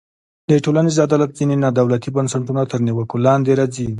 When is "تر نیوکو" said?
2.71-3.15